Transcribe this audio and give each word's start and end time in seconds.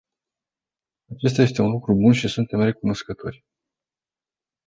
Acesta 1.15 1.41
este 1.43 1.61
un 1.61 1.69
lucru 1.69 1.93
bun 1.93 2.11
și 2.11 2.27
suntem 2.27 2.61
recunoscători. 2.61 3.45